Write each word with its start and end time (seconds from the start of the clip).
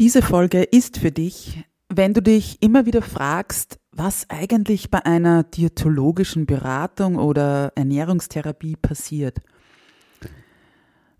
Diese 0.00 0.22
Folge 0.22 0.64
ist 0.64 0.98
für 0.98 1.12
dich, 1.12 1.64
wenn 1.88 2.14
du 2.14 2.20
dich 2.20 2.60
immer 2.60 2.84
wieder 2.84 3.00
fragst, 3.00 3.78
was 3.92 4.28
eigentlich 4.28 4.90
bei 4.90 5.04
einer 5.04 5.44
diätologischen 5.44 6.46
Beratung 6.46 7.14
oder 7.14 7.72
Ernährungstherapie 7.76 8.74
passiert. 8.74 9.40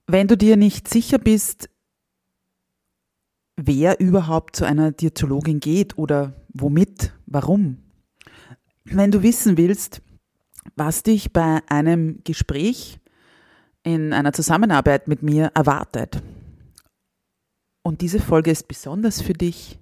Wenn 0.09 0.27
du 0.27 0.37
dir 0.37 0.57
nicht 0.57 0.89
sicher 0.89 1.19
bist, 1.19 1.71
wer 3.57 4.01
überhaupt 4.01 4.57
zu 4.57 4.65
einer 4.65 4.91
Diätologin 4.91 5.61
geht 5.61 5.97
oder 5.97 6.35
womit, 6.49 7.13
warum. 7.27 7.79
Wenn 8.83 9.13
du 9.13 9.23
wissen 9.23 9.57
willst, 9.57 10.03
was 10.75 11.05
dich 11.05 11.33
bei 11.33 11.61
einem 11.69 12.25
Gespräch 12.25 12.99
in 13.85 14.13
einer 14.13 14.33
Zusammenarbeit 14.33 15.07
mit 15.07 15.23
mir 15.23 15.53
erwartet, 15.55 16.21
und 17.85 18.01
diese 18.01 18.19
Folge 18.19 18.51
ist 18.51 18.67
besonders 18.67 19.21
für 19.21 19.35
dich, 19.35 19.79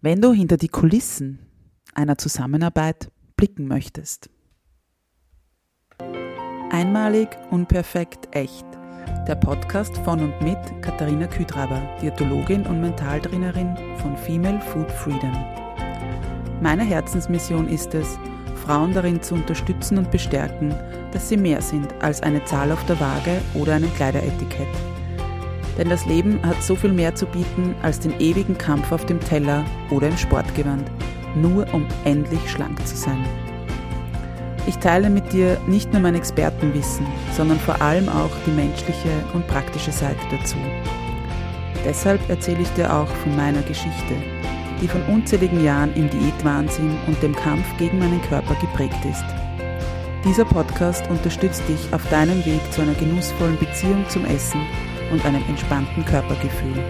wenn 0.00 0.20
du 0.20 0.32
hinter 0.32 0.56
die 0.56 0.68
Kulissen 0.68 1.38
einer 1.94 2.18
Zusammenarbeit 2.18 3.12
blicken 3.36 3.68
möchtest. 3.68 4.30
Einmalig, 6.70 7.28
unperfekt, 7.50 8.34
echt. 8.34 8.64
Der 9.28 9.34
Podcast 9.34 9.96
von 9.98 10.20
und 10.20 10.40
mit 10.40 10.58
Katharina 10.80 11.26
Küdraber, 11.26 11.80
Diätologin 12.00 12.66
und 12.66 12.80
Mentaltrainerin 12.80 13.76
von 13.98 14.16
Female 14.16 14.60
Food 14.60 14.90
Freedom. 14.90 15.32
Meine 16.62 16.84
Herzensmission 16.84 17.68
ist 17.68 17.92
es, 17.94 18.18
Frauen 18.64 18.94
darin 18.94 19.20
zu 19.20 19.34
unterstützen 19.34 19.98
und 19.98 20.10
bestärken, 20.10 20.74
dass 21.12 21.28
sie 21.28 21.36
mehr 21.36 21.60
sind 21.60 21.92
als 22.00 22.22
eine 22.22 22.42
Zahl 22.44 22.72
auf 22.72 22.84
der 22.86 22.98
Waage 22.98 23.42
oder 23.54 23.74
ein 23.74 23.94
Kleideretikett 23.94 24.91
denn 25.78 25.88
das 25.88 26.06
Leben 26.06 26.40
hat 26.42 26.62
so 26.62 26.76
viel 26.76 26.92
mehr 26.92 27.14
zu 27.14 27.26
bieten 27.26 27.74
als 27.82 28.00
den 28.00 28.18
ewigen 28.20 28.56
Kampf 28.58 28.92
auf 28.92 29.06
dem 29.06 29.20
Teller 29.20 29.64
oder 29.90 30.08
im 30.08 30.16
Sportgewand, 30.16 30.90
nur 31.34 31.66
um 31.72 31.86
endlich 32.04 32.50
schlank 32.50 32.84
zu 32.86 32.96
sein. 32.96 33.24
Ich 34.66 34.76
teile 34.78 35.10
mit 35.10 35.32
dir 35.32 35.58
nicht 35.66 35.92
nur 35.92 36.02
mein 36.02 36.14
Expertenwissen, 36.14 37.06
sondern 37.36 37.58
vor 37.58 37.80
allem 37.82 38.08
auch 38.08 38.30
die 38.46 38.52
menschliche 38.52 39.10
und 39.34 39.46
praktische 39.48 39.90
Seite 39.90 40.20
dazu. 40.30 40.56
Deshalb 41.84 42.20
erzähle 42.28 42.62
ich 42.62 42.70
dir 42.70 42.92
auch 42.94 43.08
von 43.08 43.34
meiner 43.34 43.62
Geschichte, 43.62 44.14
die 44.80 44.86
von 44.86 45.02
unzähligen 45.06 45.64
Jahren 45.64 45.92
im 45.94 46.08
Diätwahnsinn 46.10 46.96
und 47.08 47.20
dem 47.22 47.34
Kampf 47.34 47.64
gegen 47.78 47.98
meinen 47.98 48.22
Körper 48.22 48.54
geprägt 48.60 49.04
ist. 49.10 49.24
Dieser 50.24 50.44
Podcast 50.44 51.10
unterstützt 51.10 51.62
dich 51.68 51.92
auf 51.92 52.08
deinem 52.08 52.44
Weg 52.46 52.60
zu 52.72 52.82
einer 52.82 52.94
genussvollen 52.94 53.58
Beziehung 53.58 54.04
zum 54.08 54.24
Essen 54.26 54.60
und 55.12 55.24
einem 55.24 55.44
entspannten 55.48 56.04
Körpergefühl. 56.04 56.82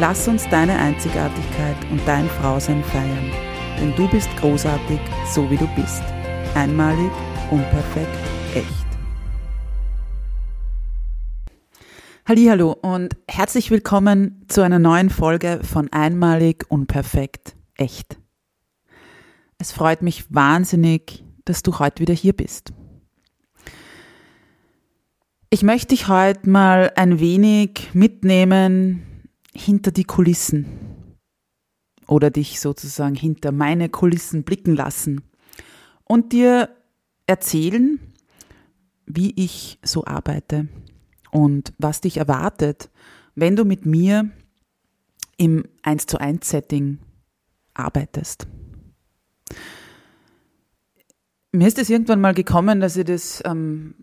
Lass 0.00 0.26
uns 0.26 0.48
deine 0.48 0.76
Einzigartigkeit 0.76 1.76
und 1.90 2.00
dein 2.06 2.28
Frausein 2.28 2.82
feiern, 2.82 3.30
denn 3.78 3.94
du 3.94 4.08
bist 4.08 4.28
großartig, 4.38 4.98
so 5.32 5.48
wie 5.50 5.56
du 5.56 5.68
bist. 5.76 6.02
Einmalig, 6.54 7.12
unperfekt, 7.50 8.16
echt. 8.54 8.84
Hallo 12.26 12.72
und 12.72 13.16
herzlich 13.28 13.70
willkommen 13.70 14.46
zu 14.48 14.62
einer 14.62 14.78
neuen 14.78 15.10
Folge 15.10 15.60
von 15.62 15.92
Einmalig, 15.92 16.64
unperfekt, 16.68 17.54
echt. 17.76 18.18
Es 19.58 19.72
freut 19.72 20.02
mich 20.02 20.24
wahnsinnig, 20.34 21.24
dass 21.44 21.62
du 21.62 21.78
heute 21.78 22.00
wieder 22.00 22.14
hier 22.14 22.32
bist. 22.32 22.72
Ich 25.54 25.62
möchte 25.62 25.90
dich 25.90 26.08
heute 26.08 26.50
mal 26.50 26.90
ein 26.96 27.20
wenig 27.20 27.90
mitnehmen 27.92 29.30
hinter 29.54 29.92
die 29.92 30.02
Kulissen 30.02 30.66
oder 32.08 32.32
dich 32.32 32.58
sozusagen 32.58 33.14
hinter 33.14 33.52
meine 33.52 33.88
Kulissen 33.88 34.42
blicken 34.42 34.74
lassen 34.74 35.22
und 36.02 36.32
dir 36.32 36.70
erzählen, 37.28 38.00
wie 39.06 39.32
ich 39.36 39.78
so 39.84 40.04
arbeite 40.04 40.66
und 41.30 41.72
was 41.78 42.00
dich 42.00 42.16
erwartet, 42.16 42.90
wenn 43.36 43.54
du 43.54 43.64
mit 43.64 43.86
mir 43.86 44.28
im 45.36 45.68
1 45.84 46.06
zu 46.06 46.18
1 46.18 46.48
Setting 46.48 46.98
arbeitest. 47.74 48.48
Mir 51.52 51.68
ist 51.68 51.78
es 51.78 51.90
irgendwann 51.90 52.20
mal 52.20 52.34
gekommen, 52.34 52.80
dass 52.80 52.96
ich 52.96 53.04
das 53.04 53.40
ähm, 53.46 53.94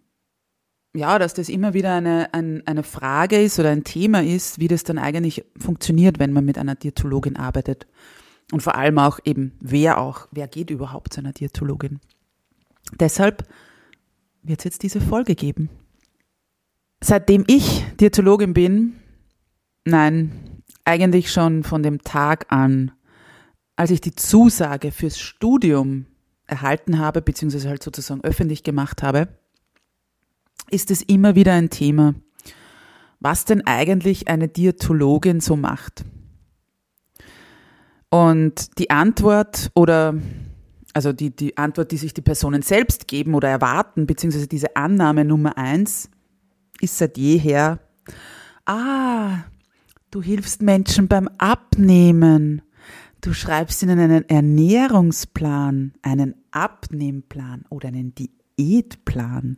ja, 0.93 1.19
dass 1.19 1.33
das 1.33 1.49
immer 1.49 1.73
wieder 1.73 1.95
eine, 1.95 2.33
ein, 2.33 2.65
eine 2.67 2.83
Frage 2.83 3.41
ist 3.41 3.59
oder 3.59 3.69
ein 3.69 3.83
Thema 3.83 4.23
ist, 4.23 4.59
wie 4.59 4.67
das 4.67 4.83
dann 4.83 4.97
eigentlich 4.97 5.45
funktioniert, 5.57 6.19
wenn 6.19 6.33
man 6.33 6.45
mit 6.45 6.57
einer 6.57 6.75
Diätologin 6.75 7.37
arbeitet. 7.37 7.87
Und 8.51 8.61
vor 8.61 8.75
allem 8.75 8.97
auch 8.99 9.19
eben, 9.23 9.53
wer 9.61 9.99
auch, 9.99 10.27
wer 10.31 10.47
geht 10.47 10.69
überhaupt 10.69 11.13
zu 11.13 11.21
einer 11.21 11.31
Diätologin. 11.31 12.01
Deshalb 12.99 13.47
wird 14.43 14.59
es 14.59 14.65
jetzt 14.65 14.83
diese 14.83 14.99
Folge 14.99 15.35
geben. 15.35 15.69
Seitdem 17.01 17.45
ich 17.47 17.85
Diätologin 17.99 18.53
bin, 18.53 18.95
nein, 19.85 20.61
eigentlich 20.83 21.31
schon 21.31 21.63
von 21.63 21.83
dem 21.83 22.01
Tag 22.01 22.47
an, 22.49 22.91
als 23.77 23.91
ich 23.91 24.01
die 24.01 24.15
Zusage 24.15 24.91
fürs 24.91 25.17
Studium 25.19 26.05
erhalten 26.45 26.99
habe, 26.99 27.21
beziehungsweise 27.21 27.69
halt 27.69 27.81
sozusagen 27.81 28.21
öffentlich 28.23 28.63
gemacht 28.63 29.01
habe, 29.03 29.29
ist 30.71 30.91
es 30.91 31.01
immer 31.01 31.35
wieder 31.35 31.53
ein 31.53 31.69
Thema, 31.69 32.15
was 33.19 33.45
denn 33.45 33.65
eigentlich 33.65 34.27
eine 34.27 34.47
Diätologin 34.47 35.39
so 35.39 35.55
macht. 35.55 36.03
Und 38.09 38.77
die 38.77 38.89
Antwort 38.89 39.71
oder 39.73 40.15
also 40.93 41.13
die, 41.13 41.35
die 41.35 41.57
Antwort, 41.57 41.91
die 41.91 41.97
sich 41.97 42.13
die 42.13 42.21
Personen 42.21 42.61
selbst 42.61 43.07
geben 43.07 43.33
oder 43.33 43.49
erwarten, 43.49 44.05
beziehungsweise 44.05 44.47
diese 44.47 44.75
Annahme 44.75 45.23
Nummer 45.25 45.57
eins, 45.57 46.09
ist 46.81 46.97
seit 46.97 47.17
jeher, 47.17 47.79
ah, 48.65 49.43
du 50.09 50.21
hilfst 50.21 50.61
Menschen 50.61 51.07
beim 51.07 51.29
Abnehmen. 51.37 52.61
Du 53.21 53.33
schreibst 53.33 53.83
ihnen 53.83 53.99
einen 53.99 54.27
Ernährungsplan, 54.27 55.93
einen 56.01 56.35
Abnehmplan 56.51 57.65
oder 57.69 57.89
einen 57.89 58.13
Diätplan. 58.15 59.57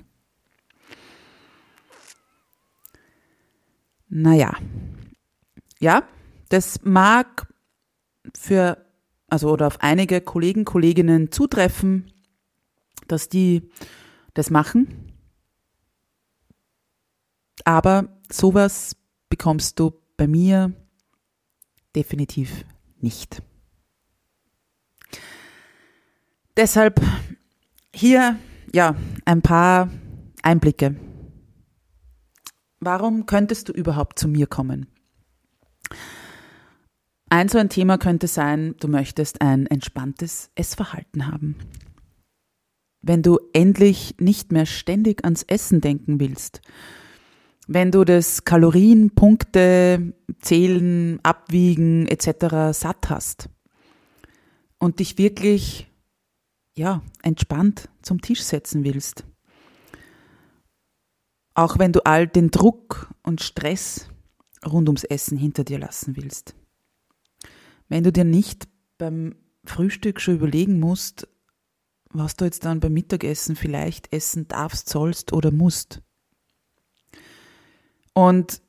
Naja, 4.16 4.56
ja, 5.80 6.08
das 6.50 6.82
mag 6.84 7.52
für, 8.38 8.86
also 9.28 9.50
oder 9.50 9.66
auf 9.66 9.82
einige 9.82 10.22
Kollegen, 10.22 10.66
Kolleginnen 10.66 11.32
zutreffen, 11.32 12.14
dass 13.08 13.28
die 13.28 13.72
das 14.36 14.52
machen. 14.52 15.12
Aber 17.66 18.22
sowas 18.32 18.96
bekommst 19.30 19.80
du 19.80 19.94
bei 20.16 20.28
mir 20.28 20.74
definitiv 21.96 22.66
nicht. 23.00 23.42
Deshalb 26.56 27.02
hier 27.92 28.38
ja 28.72 28.96
ein 29.26 29.42
paar 29.42 29.90
Einblicke 30.44 30.98
Warum 32.86 33.26
könntest 33.26 33.70
du 33.70 33.74
überhaupt 33.74 34.20
zu 34.20 34.28
mir 34.28 34.46
kommen? 34.46 34.88
Ein 37.30 37.48
so 37.48 37.58
ein 37.58 37.70
Thema 37.70 37.98
könnte 37.98 38.28
sein, 38.28 38.76
du 38.80 38.90
möchtest 38.90 39.42
ein 39.42 39.68
entspanntes 39.68 40.52
Essverhalten 40.56 41.28
haben. 41.28 41.56
Wenn 43.02 43.22
du 43.22 43.40
endlich 43.54 44.16
nicht 44.20 44.52
mehr 44.52 44.66
ständig 44.66 45.24
ans 45.24 45.44
Essen 45.44 45.80
denken 45.80 46.20
willst, 46.20 46.62
wenn 47.68 47.90
du 47.92 48.04
das 48.04 48.44
Kalorien, 48.44 49.12
Punkte, 49.12 50.14
Zählen, 50.40 51.20
Abwiegen 51.24 52.06
etc. 52.08 52.78
satt 52.78 53.10
hast 53.10 53.50
und 54.78 55.00
dich 55.00 55.18
wirklich 55.18 55.90
ja, 56.76 57.02
entspannt 57.22 57.88
zum 58.02 58.20
Tisch 58.20 58.44
setzen 58.44 58.84
willst 58.84 59.24
auch 61.54 61.78
wenn 61.80 61.92
du 61.92 62.06
all 62.06 62.28
den 62.28 62.52
Druck 62.52 63.14
und 63.24 63.42
Stress 63.42 64.08
rund 64.66 64.90
ums 64.90 65.04
Essen 65.04 65.38
hinter 65.38 65.64
dir 65.64 65.80
lassen 65.80 66.16
willst. 66.16 66.56
Wenn 67.90 68.04
du 68.04 68.12
dir 68.12 68.24
nicht 68.24 68.68
beim 68.98 69.36
Frühstück 69.66 70.20
schon 70.20 70.36
überlegen 70.36 70.80
musst, 70.80 71.28
was 72.10 72.36
du 72.36 72.46
jetzt 72.46 72.66
dann 72.66 72.80
beim 72.80 72.94
Mittagessen 72.94 73.56
vielleicht 73.56 74.14
essen 74.14 74.48
darfst, 74.48 74.90
sollst 74.90 75.34
oder 75.34 75.52
musst. 75.52 76.02
Und 78.14 78.62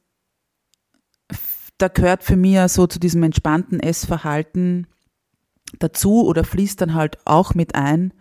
da 1.78 1.88
gehört 1.88 2.24
für 2.24 2.36
mich 2.36 2.58
so 2.72 2.86
zu 2.86 2.98
diesem 2.98 3.22
entspannten 3.22 3.80
Essverhalten 3.80 4.86
dazu 5.78 6.24
oder 6.24 6.44
fließt 6.44 6.80
dann 6.80 6.94
halt 6.94 7.18
auch 7.26 7.54
mit 7.54 7.74
ein, 7.74 8.14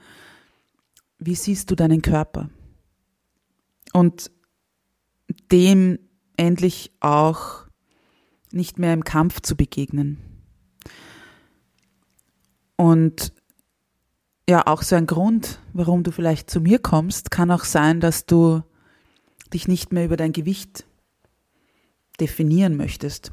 wie 1.20 1.36
siehst 1.36 1.72
du 1.72 1.76
deinen 1.76 2.02
Körper? 2.02 2.50
Und 3.94 4.32
dem 5.52 6.00
endlich 6.38 6.92
auch 7.00 7.66
nicht 8.52 8.80
mehr 8.80 8.94
im 8.94 9.04
Kampf 9.04 9.42
zu 9.42 9.56
begegnen. 9.56 10.18
Und 12.76 13.34
ja, 14.50 14.68
auch 14.68 14.82
so 14.82 14.96
ein 14.96 15.08
Grund, 15.08 15.60
warum 15.74 16.04
du 16.04 16.12
vielleicht 16.12 16.50
zu 16.50 16.60
mir 16.60 16.80
kommst, 16.80 17.32
kann 17.32 17.52
auch 17.52 17.64
sein, 17.64 18.00
dass 18.00 18.26
du 18.26 18.62
dich 19.54 19.68
nicht 19.68 19.94
mehr 19.94 20.06
über 20.06 20.18
dein 20.18 20.34
Gewicht 20.34 20.86
definieren 22.20 22.76
möchtest 22.76 23.32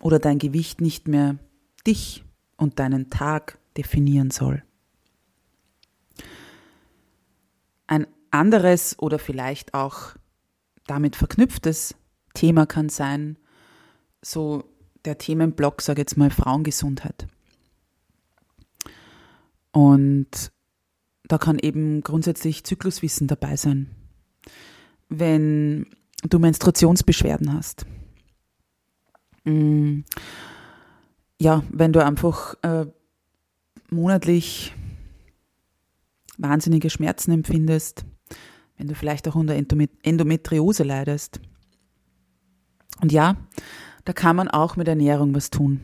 oder 0.00 0.18
dein 0.18 0.38
Gewicht 0.38 0.80
nicht 0.80 1.08
mehr 1.08 1.38
dich 1.86 2.24
und 2.56 2.78
deinen 2.78 3.10
Tag 3.10 3.58
definieren 3.76 4.30
soll. 4.30 4.62
Ein 7.86 8.06
anderes 8.30 8.98
oder 8.98 9.18
vielleicht 9.18 9.74
auch 9.74 10.16
damit 10.86 11.16
verknüpftes 11.16 11.94
Thema 12.34 12.66
kann 12.66 12.88
sein, 12.88 13.38
so 14.22 14.64
der 15.04 15.18
Themenblock, 15.18 15.82
sage 15.82 16.02
jetzt 16.02 16.16
mal 16.16 16.30
Frauengesundheit. 16.30 17.26
Und 19.72 20.52
da 21.24 21.38
kann 21.38 21.58
eben 21.58 22.02
grundsätzlich 22.02 22.64
Zykluswissen 22.64 23.26
dabei 23.26 23.56
sein. 23.56 23.90
Wenn 25.08 25.86
du 26.22 26.38
Menstruationsbeschwerden 26.38 27.52
hast. 27.52 27.86
Mm, 29.44 30.00
ja, 31.40 31.62
wenn 31.70 31.92
du 31.92 32.04
einfach 32.04 32.54
äh, 32.62 32.86
monatlich 33.90 34.74
wahnsinnige 36.38 36.90
Schmerzen 36.90 37.32
empfindest, 37.32 38.04
wenn 38.76 38.88
du 38.88 38.94
vielleicht 38.94 39.26
auch 39.28 39.34
unter 39.34 39.54
Endometriose 39.54 40.82
leidest. 40.82 41.40
Und 43.00 43.12
ja, 43.12 43.36
da 44.04 44.12
kann 44.12 44.36
man 44.36 44.48
auch 44.48 44.76
mit 44.76 44.88
Ernährung 44.88 45.34
was 45.34 45.50
tun. 45.50 45.80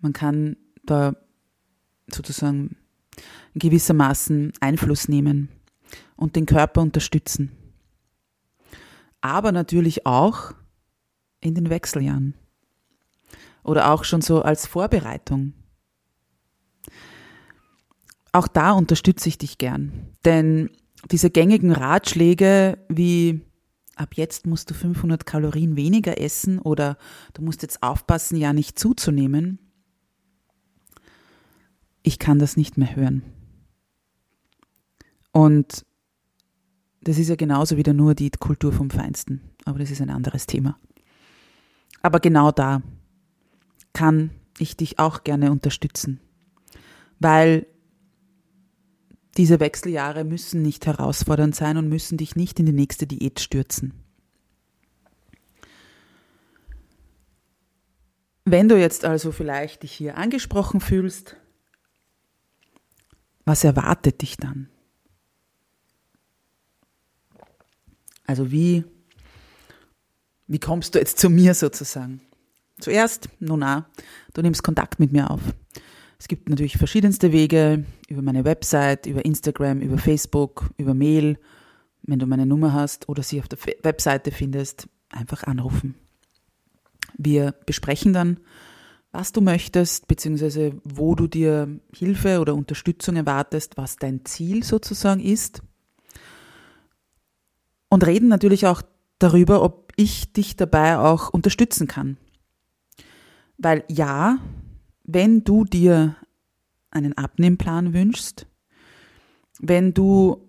Man 0.00 0.12
kann 0.12 0.56
da 0.84 1.14
sozusagen 2.10 2.76
gewissermaßen 3.54 4.52
Einfluss 4.60 5.08
nehmen 5.08 5.48
und 6.16 6.36
den 6.36 6.46
Körper 6.46 6.80
unterstützen. 6.80 7.52
Aber 9.20 9.52
natürlich 9.52 10.06
auch 10.06 10.52
in 11.40 11.54
den 11.54 11.70
Wechseljahren 11.70 12.34
oder 13.62 13.92
auch 13.92 14.04
schon 14.04 14.22
so 14.22 14.42
als 14.42 14.66
Vorbereitung. 14.66 15.52
Auch 18.32 18.48
da 18.48 18.72
unterstütze 18.72 19.28
ich 19.28 19.38
dich 19.38 19.58
gern, 19.58 19.92
denn 20.24 20.70
diese 21.10 21.30
gängigen 21.30 21.72
Ratschläge 21.72 22.78
wie 22.88 23.40
ab 23.96 24.14
jetzt 24.14 24.46
musst 24.46 24.70
du 24.70 24.74
500 24.74 25.26
Kalorien 25.26 25.76
weniger 25.76 26.20
essen 26.20 26.58
oder 26.58 26.96
du 27.34 27.42
musst 27.42 27.62
jetzt 27.62 27.82
aufpassen, 27.82 28.36
ja 28.36 28.52
nicht 28.52 28.78
zuzunehmen, 28.78 29.58
ich 32.02 32.18
kann 32.18 32.38
das 32.38 32.56
nicht 32.56 32.76
mehr 32.78 32.96
hören. 32.96 33.22
Und 35.32 35.84
das 37.00 37.18
ist 37.18 37.28
ja 37.28 37.36
genauso 37.36 37.76
wieder 37.76 37.92
nur 37.92 38.14
die 38.14 38.30
Kultur 38.30 38.72
vom 38.72 38.90
Feinsten. 38.90 39.40
Aber 39.64 39.78
das 39.78 39.90
ist 39.90 40.00
ein 40.00 40.10
anderes 40.10 40.46
Thema. 40.46 40.78
Aber 42.02 42.20
genau 42.20 42.50
da 42.50 42.82
kann 43.92 44.30
ich 44.58 44.76
dich 44.76 44.98
auch 44.98 45.24
gerne 45.24 45.50
unterstützen. 45.50 46.20
Weil 47.18 47.66
diese 49.36 49.60
Wechseljahre 49.60 50.24
müssen 50.24 50.62
nicht 50.62 50.86
herausfordernd 50.86 51.54
sein 51.54 51.76
und 51.76 51.88
müssen 51.88 52.18
dich 52.18 52.36
nicht 52.36 52.58
in 52.60 52.66
die 52.66 52.72
nächste 52.72 53.06
Diät 53.06 53.40
stürzen. 53.40 53.94
Wenn 58.44 58.68
du 58.68 58.78
jetzt 58.78 59.04
also 59.04 59.32
vielleicht 59.32 59.84
dich 59.84 59.92
hier 59.92 60.18
angesprochen 60.18 60.80
fühlst, 60.80 61.36
was 63.44 63.64
erwartet 63.64 64.20
dich 64.22 64.36
dann? 64.36 64.68
Also 68.26 68.50
wie, 68.50 68.84
wie 70.46 70.60
kommst 70.60 70.94
du 70.94 70.98
jetzt 70.98 71.18
zu 71.18 71.30
mir 71.30 71.54
sozusagen? 71.54 72.20
Zuerst, 72.80 73.28
nun 73.38 73.60
na, 73.60 73.88
du 74.34 74.42
nimmst 74.42 74.62
Kontakt 74.62 74.98
mit 74.98 75.12
mir 75.12 75.30
auf. 75.30 75.40
Es 76.22 76.28
gibt 76.28 76.48
natürlich 76.48 76.78
verschiedenste 76.78 77.32
Wege 77.32 77.84
über 78.06 78.22
meine 78.22 78.44
Website, 78.44 79.06
über 79.06 79.24
Instagram, 79.24 79.80
über 79.80 79.98
Facebook, 79.98 80.70
über 80.76 80.94
Mail. 80.94 81.36
Wenn 82.02 82.20
du 82.20 82.26
meine 82.26 82.46
Nummer 82.46 82.72
hast 82.72 83.08
oder 83.08 83.24
sie 83.24 83.40
auf 83.40 83.48
der 83.48 83.58
Webseite 83.82 84.30
findest, 84.30 84.88
einfach 85.08 85.42
anrufen. 85.42 85.96
Wir 87.18 87.56
besprechen 87.66 88.12
dann, 88.12 88.38
was 89.10 89.32
du 89.32 89.40
möchtest, 89.40 90.06
beziehungsweise 90.06 90.80
wo 90.84 91.16
du 91.16 91.26
dir 91.26 91.80
Hilfe 91.92 92.38
oder 92.38 92.54
Unterstützung 92.54 93.16
erwartest, 93.16 93.76
was 93.76 93.96
dein 93.96 94.24
Ziel 94.24 94.62
sozusagen 94.62 95.20
ist 95.20 95.60
und 97.88 98.06
reden 98.06 98.28
natürlich 98.28 98.68
auch 98.68 98.82
darüber, 99.18 99.60
ob 99.60 99.92
ich 99.96 100.32
dich 100.32 100.54
dabei 100.54 100.98
auch 100.98 101.30
unterstützen 101.30 101.88
kann. 101.88 102.16
Weil 103.58 103.82
ja, 103.88 104.38
wenn 105.12 105.44
du 105.44 105.64
dir 105.64 106.16
einen 106.90 107.16
Abnehmplan 107.16 107.94
wünschst, 107.94 108.46
wenn 109.60 109.94
du 109.94 110.48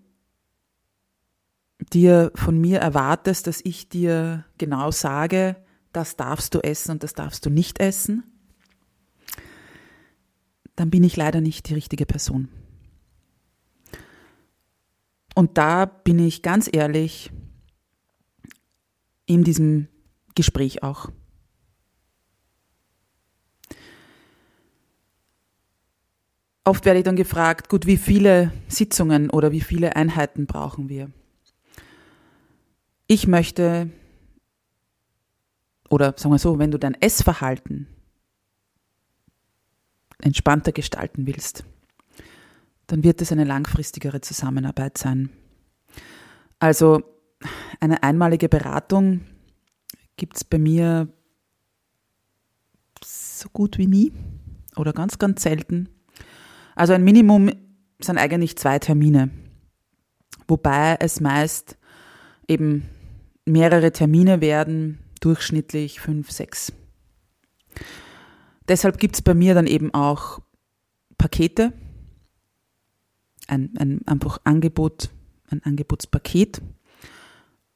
dir 1.91 2.31
von 2.35 2.59
mir 2.59 2.79
erwartest, 2.79 3.47
dass 3.47 3.61
ich 3.63 3.89
dir 3.89 4.45
genau 4.57 4.91
sage, 4.91 5.55
das 5.91 6.15
darfst 6.15 6.55
du 6.55 6.59
essen 6.59 6.91
und 6.91 7.03
das 7.03 7.13
darfst 7.13 7.45
du 7.45 7.49
nicht 7.49 7.79
essen, 7.79 8.23
dann 10.75 10.89
bin 10.89 11.03
ich 11.03 11.15
leider 11.15 11.41
nicht 11.41 11.69
die 11.69 11.75
richtige 11.75 12.05
Person. 12.05 12.49
Und 15.35 15.57
da 15.57 15.85
bin 15.85 16.19
ich 16.19 16.41
ganz 16.41 16.69
ehrlich 16.71 17.31
in 19.25 19.43
diesem 19.43 19.87
Gespräch 20.35 20.83
auch. 20.83 21.09
Oft 26.65 26.85
werde 26.85 26.99
ich 26.99 27.03
dann 27.03 27.17
gefragt, 27.17 27.67
gut, 27.67 27.85
wie 27.85 27.97
viele 27.97 28.53
Sitzungen 28.69 29.29
oder 29.29 29.51
wie 29.51 29.61
viele 29.61 29.95
Einheiten 29.95 30.45
brauchen 30.45 30.87
wir? 30.87 31.11
Ich 33.07 33.27
möchte, 33.27 33.89
oder 35.89 36.13
sagen 36.17 36.33
wir 36.33 36.39
so, 36.39 36.59
wenn 36.59 36.71
du 36.71 36.79
dein 36.79 36.99
Essverhalten 37.01 37.87
entspannter 40.21 40.71
gestalten 40.71 41.27
willst, 41.27 41.65
dann 42.87 43.03
wird 43.03 43.21
es 43.21 43.31
eine 43.33 43.43
langfristigere 43.43 44.21
Zusammenarbeit 44.21 44.97
sein. 44.97 45.29
Also 46.59 47.03
eine 47.81 48.03
einmalige 48.03 48.47
Beratung 48.47 49.21
gibt 50.15 50.37
es 50.37 50.43
bei 50.45 50.57
mir 50.57 51.09
so 53.03 53.49
gut 53.49 53.77
wie 53.77 53.87
nie 53.87 54.13
oder 54.77 54.93
ganz, 54.93 55.19
ganz 55.19 55.43
selten. 55.43 55.89
Also 56.75 56.93
ein 56.93 57.03
Minimum 57.03 57.51
sind 57.99 58.17
eigentlich 58.17 58.57
zwei 58.57 58.79
Termine, 58.79 59.29
wobei 60.47 60.97
es 60.99 61.19
meist 61.19 61.77
eben 62.47 62.89
mehrere 63.45 63.91
Termine 63.91 64.41
werden, 64.41 64.99
durchschnittlich 65.21 65.99
fünf, 65.99 66.31
sechs. 66.31 66.73
Deshalb 68.67 68.97
gibt 68.97 69.15
es 69.15 69.21
bei 69.21 69.33
mir 69.33 69.53
dann 69.53 69.67
eben 69.67 69.93
auch 69.93 70.39
Pakete, 71.17 71.73
ein, 73.47 73.73
ein 73.77 74.01
einfach 74.05 74.39
Angebot, 74.43 75.09
ein 75.49 75.61
Angebotspaket 75.63 76.61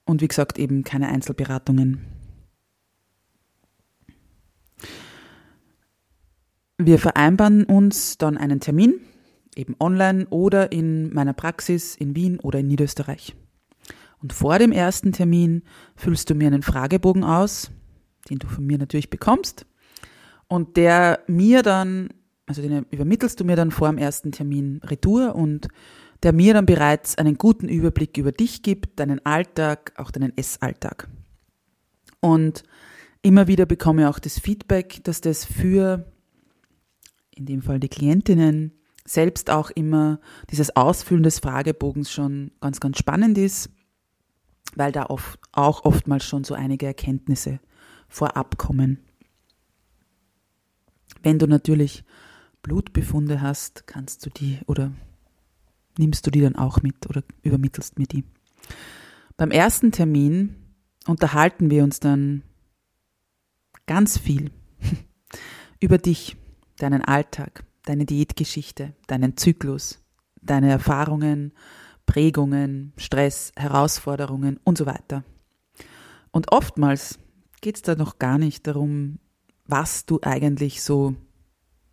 und 0.06 0.22
wie 0.22 0.28
gesagt 0.28 0.58
eben 0.58 0.84
keine 0.84 1.10
Einzelberatungen. 1.10 2.17
Wir 6.78 7.00
vereinbaren 7.00 7.64
uns 7.64 8.18
dann 8.18 8.38
einen 8.38 8.60
Termin, 8.60 9.00
eben 9.56 9.76
online 9.80 10.28
oder 10.30 10.72
in 10.72 11.12
meiner 11.14 11.34
Praxis 11.34 11.96
in 11.96 12.16
Wien 12.16 12.40
oder 12.40 12.60
in 12.60 12.68
Niederösterreich. 12.68 13.36
Und 14.22 14.34
vor 14.34 14.60
dem 14.60 14.72
ersten 14.72 15.12
Termin 15.12 15.64
füllst 15.96 16.30
du 16.30 16.36
mir 16.36 16.48
einen 16.48 16.62
Fragebogen 16.62 17.24
aus, 17.24 17.72
den 18.30 18.40
du 18.40 18.48
von 18.48 18.66
mir 18.66 18.78
natürlich 18.78 19.10
bekommst 19.10 19.66
und 20.48 20.78
der 20.78 21.20
mir 21.28 21.64
dann, 21.64 22.10
also 22.46 22.62
den 22.62 22.86
übermittelst 22.92 23.40
du 23.40 23.44
mir 23.44 23.56
dann 23.56 23.72
vor 23.72 23.90
dem 23.90 23.98
ersten 23.98 24.32
Termin 24.32 24.80
Retour 24.84 25.36
und 25.36 25.68
der 26.24 26.34
mir 26.34 26.54
dann 26.54 26.66
bereits 26.66 27.18
einen 27.18 27.38
guten 27.38 27.70
Überblick 27.70 28.18
über 28.18 28.32
dich 28.32 28.64
gibt, 28.64 29.00
deinen 29.00 29.24
Alltag, 29.26 29.94
auch 29.98 30.12
deinen 30.12 30.36
Essalltag. 30.36 31.08
Und 32.20 32.64
immer 33.22 33.48
wieder 33.48 33.66
bekomme 33.66 34.04
ich 34.04 34.08
auch 34.08 34.20
das 34.20 34.40
Feedback, 34.40 35.04
dass 35.04 35.22
das 35.22 35.46
für, 35.46 36.12
in 37.38 37.46
dem 37.46 37.62
Fall 37.62 37.80
die 37.80 37.90
Klientinnen, 37.90 38.74
selbst 39.06 39.50
auch 39.50 39.70
immer 39.70 40.20
dieses 40.52 40.76
Ausfüllen 40.76 41.24
des 41.24 41.40
Fragebogens 41.40 42.12
schon 42.12 42.52
ganz, 42.60 42.80
ganz 42.80 42.98
spannend 42.98 43.38
ist, 43.38 43.70
weil 44.76 44.92
da 44.92 45.06
oft, 45.06 45.40
auch 45.54 45.86
oftmals 45.86 46.26
schon 46.26 46.44
so 46.44 46.54
einige 46.54 46.86
Erkenntnisse 46.86 47.60
vorab 48.10 48.58
kommen. 48.58 49.00
Wenn 51.24 51.40
du 51.40 51.48
natürlich 51.48 52.04
Blutbefunde 52.62 53.42
hast, 53.42 53.88
kannst 53.88 54.26
du 54.26 54.30
die 54.30 54.60
oder 54.68 54.92
nimmst 55.98 56.28
du 56.28 56.32
die 56.32 56.42
dann 56.42 56.56
auch 56.56 56.82
mit 56.82 57.10
oder 57.10 57.24
übermittelst 57.44 57.98
mir 57.98 58.08
die. 58.08 58.24
Beim 59.38 59.52
ersten 59.52 59.92
Termin 59.92 60.56
unterhalten 61.06 61.70
wir 61.70 61.84
uns 61.84 62.00
dann 62.00 62.44
ganz 63.86 64.18
viel 64.18 64.52
über 65.80 65.98
dich, 65.98 66.36
deinen 66.78 67.04
Alltag, 67.04 67.64
deine 67.84 68.06
Diätgeschichte, 68.06 68.94
deinen 69.08 69.38
Zyklus, 69.38 70.00
deine 70.42 70.70
Erfahrungen, 70.70 71.54
Prägungen, 72.06 72.94
Stress, 72.98 73.52
Herausforderungen 73.56 74.60
und 74.64 74.78
so 74.78 74.86
weiter. 74.86 75.24
Und 76.32 76.52
oftmals 76.52 77.20
geht 77.62 77.76
es 77.76 77.82
da 77.82 77.96
noch 77.96 78.20
gar 78.20 78.38
nicht 78.38 78.68
darum, 78.68 79.20
was 79.66 80.06
du 80.06 80.20
eigentlich 80.22 80.82
so 80.82 81.16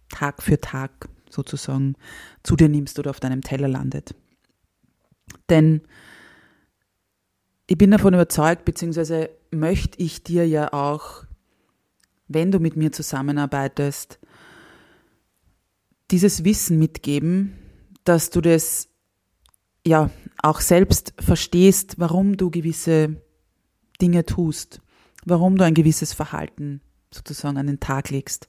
Tag 0.08 0.42
für 0.42 0.60
Tag 0.60 1.08
sozusagen 1.28 1.96
zu 2.42 2.54
dir 2.56 2.68
nimmst 2.68 2.98
oder 2.98 3.10
auf 3.10 3.20
deinem 3.20 3.40
Teller 3.40 3.68
landet. 3.68 4.14
Denn 5.48 5.82
ich 7.66 7.78
bin 7.78 7.90
davon 7.90 8.14
überzeugt, 8.14 8.64
beziehungsweise 8.64 9.30
möchte 9.50 9.98
ich 10.00 10.22
dir 10.22 10.46
ja 10.46 10.72
auch, 10.72 11.24
wenn 12.28 12.52
du 12.52 12.58
mit 12.58 12.76
mir 12.76 12.92
zusammenarbeitest, 12.92 14.18
dieses 16.10 16.44
Wissen 16.44 16.78
mitgeben, 16.78 17.58
dass 18.04 18.30
du 18.30 18.40
das 18.40 18.88
ja 19.86 20.10
auch 20.42 20.60
selbst 20.60 21.14
verstehst, 21.18 21.94
warum 21.98 22.36
du 22.36 22.50
gewisse 22.50 23.22
Dinge 24.00 24.26
tust, 24.26 24.80
warum 25.24 25.56
du 25.56 25.64
ein 25.64 25.74
gewisses 25.74 26.12
Verhalten 26.12 26.80
sozusagen 27.12 27.56
an 27.56 27.66
den 27.66 27.80
Tag 27.80 28.10
legst, 28.10 28.48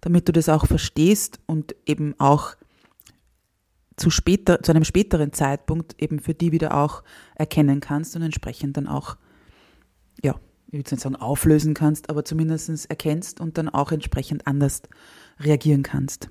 damit 0.00 0.28
du 0.28 0.32
das 0.32 0.48
auch 0.48 0.66
verstehst 0.66 1.40
und 1.46 1.74
eben 1.86 2.14
auch 2.18 2.56
zu, 3.96 4.10
später, 4.10 4.62
zu 4.62 4.72
einem 4.72 4.84
späteren 4.84 5.32
Zeitpunkt 5.32 6.00
eben 6.00 6.18
für 6.18 6.34
die 6.34 6.52
wieder 6.52 6.76
auch 6.76 7.02
erkennen 7.34 7.80
kannst 7.80 8.16
und 8.16 8.22
entsprechend 8.22 8.76
dann 8.76 8.88
auch, 8.88 9.16
ja, 10.22 10.34
ich 10.66 10.72
würde 10.72 10.94
nicht 10.94 11.02
sagen 11.02 11.16
auflösen 11.16 11.74
kannst, 11.74 12.10
aber 12.10 12.24
zumindest 12.24 12.90
erkennst 12.90 13.40
und 13.40 13.58
dann 13.58 13.68
auch 13.68 13.92
entsprechend 13.92 14.46
anders 14.46 14.82
reagieren 15.38 15.82
kannst. 15.82 16.28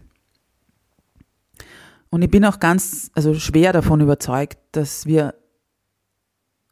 Und 2.14 2.22
ich 2.22 2.30
bin 2.30 2.46
auch 2.46 2.60
ganz, 2.60 3.10
also 3.16 3.34
schwer 3.34 3.74
davon 3.74 4.00
überzeugt, 4.00 4.60
dass 4.74 5.08
wir 5.08 5.34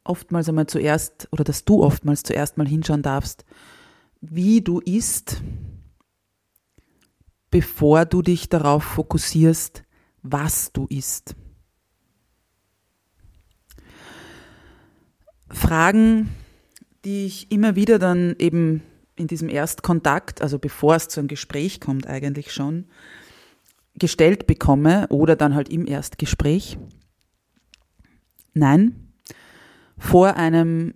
oftmals 0.04 0.48
einmal 0.48 0.68
zuerst 0.68 1.26
oder 1.32 1.42
dass 1.42 1.64
du 1.64 1.82
oftmals 1.82 2.22
zuerst 2.22 2.58
mal 2.58 2.68
hinschauen 2.68 3.02
darfst, 3.02 3.44
wie 4.20 4.60
du 4.60 4.78
isst, 4.78 5.42
bevor 7.50 8.04
du 8.04 8.22
dich 8.22 8.50
darauf 8.50 8.84
fokussierst, 8.84 9.82
was 10.22 10.70
du 10.70 10.86
isst. 10.86 11.34
Fragen, 15.50 16.28
die 17.04 17.26
ich 17.26 17.50
immer 17.50 17.74
wieder 17.74 17.98
dann 17.98 18.36
eben 18.38 18.84
in 19.16 19.26
diesem 19.26 19.48
Erstkontakt, 19.48 20.40
also 20.40 20.60
bevor 20.60 20.94
es 20.94 21.08
zu 21.08 21.18
einem 21.18 21.26
Gespräch 21.26 21.80
kommt 21.80 22.06
eigentlich 22.06 22.52
schon, 22.52 22.86
gestellt 23.94 24.46
bekomme 24.46 25.06
oder 25.08 25.36
dann 25.36 25.54
halt 25.54 25.68
im 25.68 25.86
Erstgespräch. 25.86 26.78
Nein, 28.54 29.12
vor 29.98 30.36
einem 30.36 30.94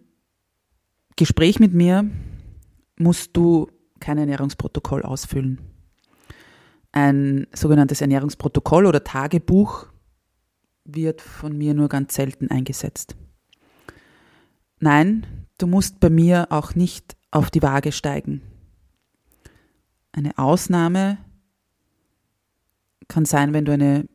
Gespräch 1.16 1.60
mit 1.60 1.72
mir 1.72 2.10
musst 2.98 3.36
du 3.36 3.68
kein 4.00 4.18
Ernährungsprotokoll 4.18 5.02
ausfüllen. 5.02 5.60
Ein 6.92 7.46
sogenanntes 7.54 8.00
Ernährungsprotokoll 8.00 8.86
oder 8.86 9.04
Tagebuch 9.04 9.86
wird 10.84 11.20
von 11.20 11.56
mir 11.56 11.74
nur 11.74 11.88
ganz 11.88 12.14
selten 12.14 12.50
eingesetzt. 12.50 13.16
Nein, 14.78 15.26
du 15.58 15.66
musst 15.66 16.00
bei 16.00 16.10
mir 16.10 16.48
auch 16.50 16.74
nicht 16.74 17.16
auf 17.30 17.50
die 17.50 17.62
Waage 17.62 17.92
steigen. 17.92 18.42
Eine 20.12 20.38
Ausnahme 20.38 21.18
kann 23.08 23.24
sein, 23.24 23.52
wenn 23.52 23.64
du 23.64 23.72
eine 23.72 24.06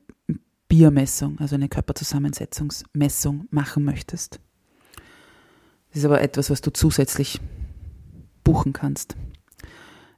Biermessung, 0.67 1.39
also 1.39 1.55
eine 1.55 1.69
Körperzusammensetzungsmessung 1.69 3.47
machen 3.51 3.83
möchtest. 3.83 4.39
Das 5.89 5.99
ist 5.99 6.05
aber 6.05 6.21
etwas, 6.21 6.49
was 6.49 6.61
du 6.61 6.71
zusätzlich 6.71 7.41
buchen 8.43 8.73
kannst. 8.73 9.17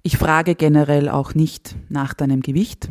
Ich 0.03 0.17
frage 0.17 0.55
generell 0.55 1.09
auch 1.09 1.33
nicht 1.33 1.75
nach 1.89 2.13
deinem 2.13 2.41
Gewicht. 2.41 2.89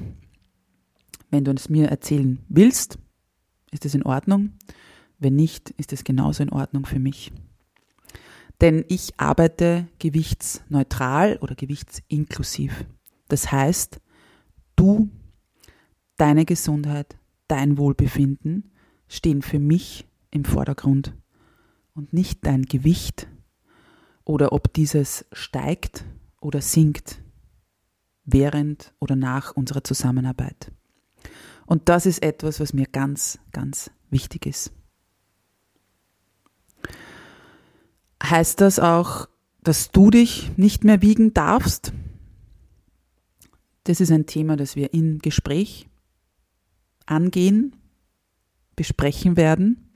Wenn 1.30 1.44
du 1.44 1.52
es 1.52 1.68
mir 1.68 1.88
erzählen 1.88 2.40
willst, 2.48 2.98
ist 3.70 3.84
es 3.84 3.94
in 3.94 4.02
Ordnung. 4.02 4.52
Wenn 5.18 5.36
nicht, 5.36 5.70
ist 5.70 5.92
es 5.92 6.04
genauso 6.04 6.42
in 6.42 6.50
Ordnung 6.50 6.84
für 6.84 6.98
mich. 6.98 7.32
Denn 8.60 8.84
ich 8.88 9.18
arbeite 9.18 9.88
gewichtsneutral 9.98 11.38
oder 11.40 11.54
gewichtsinklusiv. 11.54 12.86
Das 13.28 13.52
heißt, 13.52 14.00
du, 14.76 15.10
deine 16.22 16.44
Gesundheit, 16.44 17.16
dein 17.48 17.78
Wohlbefinden 17.78 18.70
stehen 19.08 19.42
für 19.42 19.58
mich 19.58 20.06
im 20.30 20.44
Vordergrund 20.44 21.16
und 21.94 22.12
nicht 22.12 22.46
dein 22.46 22.62
Gewicht 22.62 23.26
oder 24.22 24.52
ob 24.52 24.72
dieses 24.72 25.26
steigt 25.32 26.04
oder 26.40 26.60
sinkt 26.60 27.20
während 28.24 28.94
oder 29.00 29.16
nach 29.16 29.56
unserer 29.56 29.82
Zusammenarbeit. 29.82 30.70
Und 31.66 31.88
das 31.88 32.06
ist 32.06 32.22
etwas, 32.22 32.60
was 32.60 32.72
mir 32.72 32.86
ganz, 32.86 33.40
ganz 33.50 33.90
wichtig 34.08 34.46
ist. 34.46 34.70
Heißt 38.22 38.60
das 38.60 38.78
auch, 38.78 39.28
dass 39.64 39.90
du 39.90 40.10
dich 40.10 40.56
nicht 40.56 40.84
mehr 40.84 41.02
wiegen 41.02 41.34
darfst? 41.34 41.92
Das 43.82 44.00
ist 44.00 44.12
ein 44.12 44.26
Thema, 44.26 44.54
das 44.54 44.76
wir 44.76 44.94
im 44.94 45.18
Gespräch 45.18 45.88
angehen, 47.06 47.76
besprechen 48.76 49.36
werden. 49.36 49.92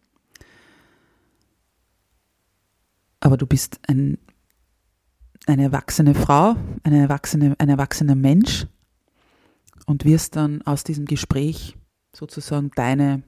aber 3.26 3.36
du 3.36 3.46
bist 3.46 3.80
ein, 3.88 4.18
eine 5.46 5.64
erwachsene 5.64 6.14
Frau, 6.14 6.54
eine 6.84 7.00
erwachsene, 7.00 7.56
ein 7.58 7.68
erwachsener 7.68 8.14
Mensch 8.14 8.68
und 9.86 10.04
wirst 10.04 10.36
dann 10.36 10.62
aus 10.62 10.84
diesem 10.84 11.06
Gespräch 11.06 11.76
sozusagen 12.14 12.70
deine 12.76 13.24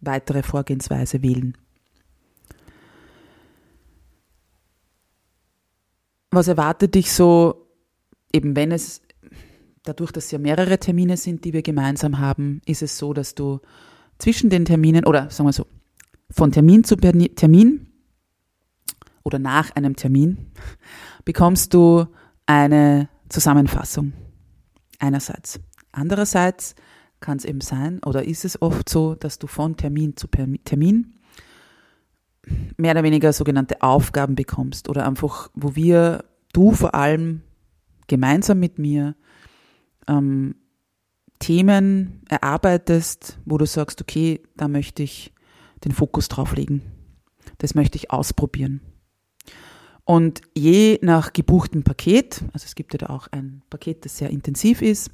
weitere 0.00 0.42
Vorgehensweise 0.42 1.22
wählen. 1.22 1.58
Was 6.30 6.48
erwartet 6.48 6.94
dich 6.94 7.12
so, 7.12 7.70
eben 8.32 8.56
wenn 8.56 8.72
es, 8.72 9.02
dadurch, 9.88 10.12
dass 10.12 10.30
ja 10.30 10.38
mehrere 10.38 10.78
Termine 10.78 11.16
sind, 11.16 11.44
die 11.44 11.52
wir 11.52 11.62
gemeinsam 11.62 12.18
haben, 12.18 12.60
ist 12.66 12.82
es 12.82 12.98
so, 12.98 13.12
dass 13.12 13.34
du 13.34 13.60
zwischen 14.18 14.50
den 14.50 14.64
Terminen 14.64 15.04
oder 15.04 15.30
sagen 15.30 15.48
wir 15.48 15.52
so, 15.52 15.66
von 16.30 16.52
Termin 16.52 16.84
zu 16.84 16.96
Termin 16.96 17.86
oder 19.24 19.38
nach 19.38 19.74
einem 19.74 19.96
Termin 19.96 20.52
bekommst 21.24 21.72
du 21.74 22.06
eine 22.46 23.08
Zusammenfassung. 23.28 24.12
Einerseits. 24.98 25.60
Andererseits 25.92 26.74
kann 27.20 27.38
es 27.38 27.44
eben 27.44 27.60
sein 27.60 28.00
oder 28.04 28.24
ist 28.24 28.44
es 28.44 28.60
oft 28.60 28.88
so, 28.88 29.14
dass 29.14 29.38
du 29.38 29.46
von 29.46 29.76
Termin 29.76 30.16
zu 30.16 30.26
Termin 30.28 31.14
mehr 32.76 32.92
oder 32.92 33.02
weniger 33.02 33.32
sogenannte 33.32 33.82
Aufgaben 33.82 34.34
bekommst 34.34 34.88
oder 34.88 35.06
einfach, 35.06 35.50
wo 35.54 35.74
wir, 35.74 36.24
du 36.52 36.72
vor 36.72 36.94
allem 36.94 37.42
gemeinsam 38.06 38.58
mit 38.58 38.78
mir 38.78 39.14
ähm, 40.08 40.54
Themen 41.38 42.22
erarbeitest, 42.28 43.38
wo 43.44 43.58
du 43.58 43.66
sagst, 43.66 44.00
okay, 44.00 44.42
da 44.56 44.66
möchte 44.66 45.02
ich 45.02 45.32
den 45.84 45.92
Fokus 45.92 46.28
drauf 46.28 46.56
legen. 46.56 46.82
Das 47.58 47.74
möchte 47.74 47.96
ich 47.96 48.10
ausprobieren. 48.10 48.80
Und 50.04 50.40
je 50.54 50.98
nach 51.02 51.32
gebuchtem 51.32 51.84
Paket, 51.84 52.42
also 52.52 52.64
es 52.64 52.74
gibt 52.74 52.94
ja 52.94 52.98
da 52.98 53.06
auch 53.10 53.28
ein 53.30 53.62
Paket, 53.70 54.04
das 54.04 54.16
sehr 54.16 54.30
intensiv 54.30 54.82
ist, 54.82 55.10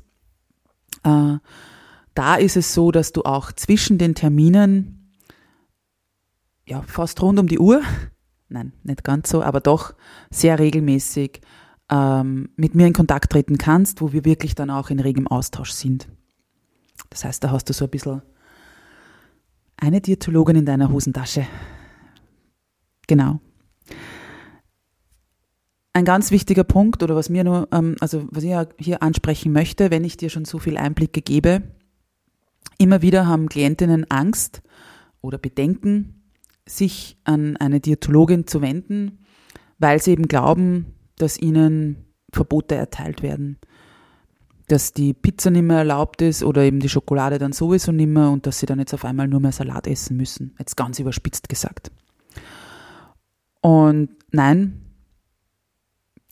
äh, 1.03 1.37
da 2.15 2.37
ist 2.37 2.57
es 2.57 2.73
so, 2.73 2.93
dass 2.93 3.13
du 3.13 3.23
auch 3.23 3.53
zwischen 3.53 3.99
den 3.99 4.15
Terminen, 4.15 5.13
ja, 6.67 6.83
fast 6.83 7.21
rund 7.21 7.41
um 7.41 7.49
die 7.49 7.59
Uhr, 7.59 7.83
nein, 8.49 8.73
nicht 8.85 9.05
ganz 9.05 9.29
so, 9.29 9.43
aber 9.43 9.61
doch 9.61 9.95
sehr 10.31 10.59
regelmäßig 10.59 11.41
ähm, 11.91 12.51
mit 12.57 12.75
mir 12.75 12.87
in 12.87 12.93
Kontakt 12.93 13.33
treten 13.33 13.59
kannst, 13.59 14.01
wo 14.01 14.13
wir 14.13 14.25
wirklich 14.25 14.55
dann 14.55 14.71
auch 14.71 14.91
in 14.91 15.01
regem 15.01 15.27
Austausch 15.27 15.71
sind. 15.71 16.09
Das 17.11 17.25
heißt, 17.25 17.45
da 17.45 17.51
hast 17.51 17.69
du 17.69 17.73
so 17.73 17.85
ein 17.85 17.91
bisschen 17.91 18.23
eine 19.77 20.01
Diätologin 20.01 20.57
in 20.57 20.67
deiner 20.67 20.91
Hosentasche. 20.91 21.47
Genau. 23.07 23.41
ein 25.93 26.05
ganz 26.05 26.31
wichtiger 26.31 26.65
Punkt 26.65 27.03
oder 27.03 27.15
was 27.15 27.29
mir 27.29 27.45
nur, 27.45 27.69
ähm, 27.71 27.97
also 28.01 28.27
was 28.31 28.43
ich 28.43 28.55
hier 28.79 29.03
ansprechen 29.03 29.53
möchte, 29.53 29.91
wenn 29.91 30.05
ich 30.05 30.17
dir 30.17 30.29
schon 30.29 30.45
so 30.45 30.59
viel 30.59 30.77
Einblicke 30.77 31.23
gebe, 31.23 31.63
immer 32.79 33.01
wieder 33.03 33.27
haben 33.27 33.49
Klientinnen 33.49 34.11
Angst 34.11 34.63
oder 35.21 35.39
Bedenken, 35.39 36.25
sich 36.67 37.17
an 37.25 37.57
eine 37.59 37.81
Diätologin 37.81 38.47
zu 38.47 38.61
wenden, 38.61 39.19
weil 39.79 40.03
sie 40.03 40.13
eben 40.13 40.27
glauben, 40.27 40.95
dass 41.17 41.39
ihnen 41.39 42.05
Verbote 42.33 42.75
erteilt 42.75 43.23
werden. 43.23 43.59
Dass 44.69 44.93
die 44.93 45.13
Pizza 45.13 45.51
nicht 45.51 45.63
mehr 45.63 45.79
erlaubt 45.79 46.23
ist 46.23 46.43
oder 46.43 46.63
eben 46.63 46.81
die 46.81 46.89
Schokolade 46.89 47.39
dann 47.39 47.53
sowieso 47.53 47.93
nicht 47.93 48.09
mehr 48.09 48.31
und 48.31 48.47
dass 48.47 48.59
sie 48.59 48.67
dann 48.67 48.79
jetzt 48.79 48.95
auf 48.95 49.05
einmal 49.05 49.29
nur 49.29 49.41
mehr 49.41 49.53
Salat 49.53 49.87
essen 49.87 50.17
müssen. 50.17 50.55
Jetzt 50.59 50.77
ganz 50.77 50.99
überspitzt 50.99 51.49
gesagt. 51.49 51.91
Und 53.61 54.11
nein, 54.31 54.81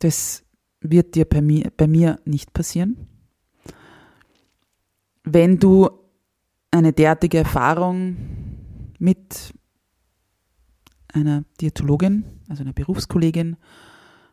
das 0.00 0.44
wird 0.80 1.14
dir 1.14 1.24
bei 1.24 1.40
mir, 1.40 1.70
bei 1.76 1.86
mir 1.86 2.18
nicht 2.24 2.52
passieren. 2.52 3.08
Wenn 5.24 5.58
du 5.58 5.88
eine 6.70 6.92
derartige 6.92 7.38
Erfahrung 7.38 8.16
mit 8.98 9.54
einer 11.12 11.44
Diätologin, 11.60 12.24
also 12.48 12.62
einer 12.62 12.72
Berufskollegin 12.72 13.56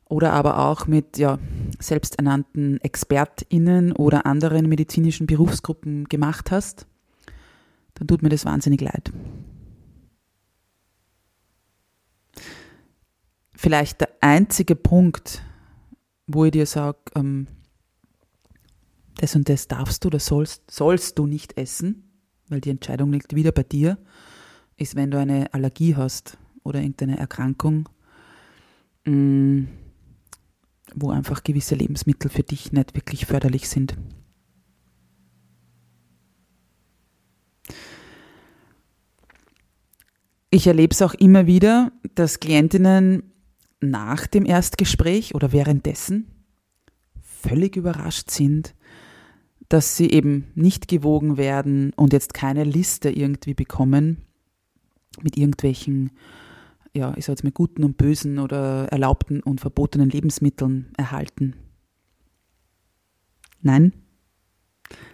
oder 0.10 0.34
aber 0.34 0.58
auch 0.68 0.88
mit 0.88 1.18
ja, 1.18 1.38
selbsternannten 1.80 2.82
ExpertInnen 2.82 3.94
oder 3.94 4.26
anderen 4.26 4.68
medizinischen 4.68 5.28
Berufsgruppen 5.28 6.06
gemacht 6.06 6.52
hast, 6.52 6.88
dann 7.94 8.08
tut 8.08 8.24
mir 8.24 8.30
das 8.30 8.44
wahnsinnig 8.44 8.82
leid. 8.82 9.14
Vielleicht 13.56 14.02
der 14.02 14.10
einzige 14.20 14.76
Punkt, 14.76 15.44
wo 16.26 16.46
ich 16.46 16.52
dir 16.52 16.66
sage, 16.66 16.98
ähm, 17.16 17.48
das 19.18 19.36
und 19.36 19.48
das 19.48 19.68
darfst 19.68 20.04
du 20.04 20.08
oder 20.08 20.20
sollst, 20.20 20.72
sollst 20.72 21.20
du 21.20 21.28
nicht 21.28 21.58
essen, 21.58 22.10
weil 22.48 22.62
die 22.62 22.70
Entscheidung 22.70 23.12
liegt 23.12 23.36
wieder 23.36 23.52
bei 23.52 23.64
dir, 23.64 23.98
ist, 24.78 24.96
wenn 24.96 25.12
du 25.12 25.20
eine 25.20 25.54
Allergie 25.54 25.96
hast 25.96 26.38
oder 26.64 26.80
irgendeine 26.80 27.20
Erkrankung, 27.20 27.90
mm, 29.06 29.66
wo 30.96 31.12
einfach 31.12 31.44
gewisse 31.44 31.76
Lebensmittel 31.76 32.30
für 32.30 32.44
dich 32.44 32.72
nicht 32.72 32.96
wirklich 32.96 33.26
förderlich 33.26 33.70
sind. 33.70 33.98
Ich 40.52 40.66
erlebe 40.66 40.94
es 40.94 41.02
auch 41.02 41.14
immer 41.14 41.46
wieder, 41.46 41.92
dass 42.16 42.40
Klientinnen 42.40 43.24
nach 43.82 44.26
dem 44.28 44.46
Erstgespräch 44.46 45.36
oder 45.36 45.52
währenddessen 45.52 46.28
völlig 47.22 47.76
überrascht 47.76 48.32
sind, 48.32 48.76
dass 49.70 49.96
sie 49.96 50.10
eben 50.10 50.48
nicht 50.56 50.88
gewogen 50.88 51.38
werden 51.38 51.94
und 51.96 52.12
jetzt 52.12 52.34
keine 52.34 52.64
Liste 52.64 53.10
irgendwie 53.10 53.54
bekommen 53.54 54.26
mit 55.22 55.38
irgendwelchen, 55.38 56.12
ja, 56.94 57.14
ich 57.18 57.26
sag 57.26 57.34
jetzt 57.34 57.44
mal 57.44 57.52
guten 57.52 57.84
und 57.84 57.98
bösen 57.98 58.40
oder 58.40 58.88
erlaubten 58.88 59.42
und 59.42 59.62
verbotenen 59.62 60.10
Lebensmitteln 60.10 60.92
erhalten. 60.98 61.56
Nein, 63.62 63.94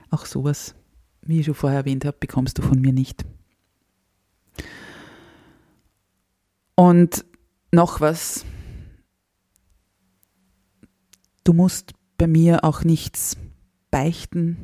auch 0.10 0.26
sowas, 0.26 0.76
wie 1.22 1.40
ich 1.40 1.46
schon 1.46 1.56
vorher 1.56 1.80
erwähnt 1.80 2.06
habe, 2.06 2.18
bekommst 2.20 2.58
du 2.58 2.62
von 2.62 2.80
mir 2.80 2.94
nicht. 2.94 3.26
Und 6.76 7.26
noch 7.72 8.02
was, 8.02 8.46
Du 11.46 11.54
musst 11.54 11.94
bei 12.18 12.26
mir 12.26 12.64
auch 12.64 12.84
nichts 12.84 13.38
beichten, 13.92 14.58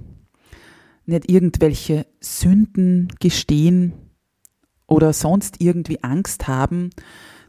nicht 1.05 1.29
irgendwelche 1.29 2.07
Sünden 2.19 3.07
gestehen 3.19 3.93
oder 4.91 5.13
sonst 5.13 5.61
irgendwie 5.61 6.03
Angst 6.03 6.49
haben, 6.49 6.89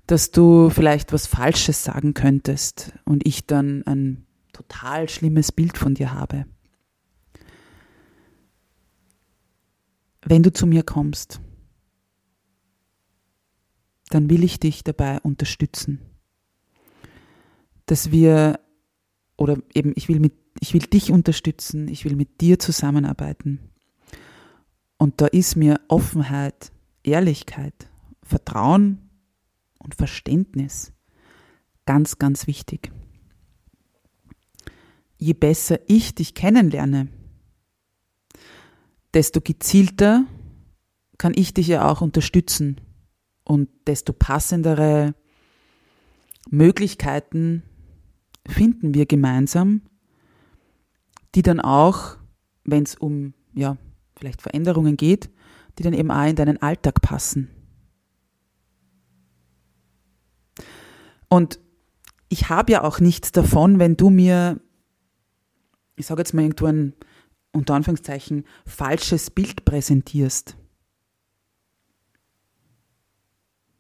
dass 0.07 0.31
du 0.31 0.71
vielleicht 0.71 1.13
was 1.13 1.27
Falsches 1.27 1.83
sagen 1.83 2.15
könntest 2.15 2.93
und 3.05 3.27
ich 3.27 3.47
dann 3.47 3.83
ein 3.85 4.27
total 4.53 5.09
schlimmes 5.09 5.51
Bild 5.51 5.77
von 5.77 5.95
dir 5.95 6.15
habe. 6.15 6.47
Wenn 10.25 10.45
du 10.45 10.53
zu 10.53 10.69
mir 10.69 10.85
kommst, 10.85 11.41
dann 14.11 14.31
will 14.31 14.45
ich 14.45 14.61
dich 14.61 14.85
dabei 14.85 15.21
unterstützen, 15.21 16.01
dass 17.87 18.13
wir 18.13 18.61
oder 19.37 19.57
eben 19.75 19.95
ich 19.97 20.09
will 20.09 20.21
mit 20.21 20.35
ich 20.61 20.75
will 20.75 20.83
dich 20.83 21.11
unterstützen, 21.11 21.89
ich 21.89 22.05
will 22.05 22.15
mit 22.15 22.41
dir 22.41 22.61
zusammenarbeiten. 22.61 23.59
Und 24.97 25.21
da 25.21 25.27
ist 25.27 25.57
mir 25.57 25.81
Offenheit, 25.89 26.72
Ehrlichkeit, 27.05 27.89
Vertrauen 28.23 29.11
und 29.79 29.95
Verständnis 29.95 30.93
ganz, 31.87 32.19
ganz 32.19 32.47
wichtig. 32.47 32.93
Je 35.19 35.35
besser 35.35 35.79
ich 35.87 36.15
dich 36.15 36.35
kennenlerne, 36.35 37.09
desto 39.15 39.41
gezielter 39.41 40.25
kann 41.19 41.33
ich 41.37 41.55
dich 41.55 41.69
ja 41.69 41.89
auch 41.89 42.01
unterstützen 42.01 42.81
und 43.45 43.69
desto 43.87 44.13
passendere 44.13 45.15
Möglichkeiten 46.51 47.63
finden 48.49 48.95
wir 48.95 49.07
gemeinsam, 49.07 49.83
die 51.35 51.43
dann 51.43 51.61
auch, 51.61 52.17
wenn 52.65 52.83
es 52.83 52.97
um 52.97 53.35
ja, 53.55 53.77
vielleicht 54.17 54.43
Veränderungen 54.43 54.97
geht, 54.97 55.31
die 55.79 55.83
dann 55.83 55.93
eben 55.93 56.11
auch 56.11 56.27
in 56.27 56.37
deinen 56.37 56.61
Alltag 56.61 57.01
passen. 57.03 57.49
Und 61.29 61.59
ich 62.29 62.49
habe 62.49 62.73
ja 62.73 62.85
auch 62.85 63.01
nichts 63.01 63.33
davon, 63.33 63.79
wenn 63.79 63.97
du 63.97 64.11
mir, 64.11 64.61
ich 65.97 66.07
sage 66.07 66.21
jetzt 66.21 66.35
mal 66.35 66.43
irgendwo 66.43 66.67
ein, 66.67 66.95
unter 67.53 67.75
Anführungszeichen, 67.75 68.45
falsches 68.67 69.31
Bild 69.31 69.65
präsentierst. 69.65 70.57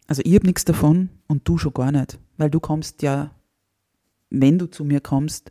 Also 0.06 0.22
ich 0.24 0.34
habe 0.34 0.46
nichts 0.46 0.64
davon 0.64 1.10
und 1.26 1.48
du 1.48 1.56
schon 1.56 1.72
gar 1.72 1.92
nicht, 1.92 2.18
weil 2.36 2.50
du 2.50 2.60
kommst 2.60 3.02
ja 3.02 3.30
wenn 4.32 4.58
du 4.58 4.66
zu 4.66 4.84
mir 4.84 5.00
kommst, 5.00 5.50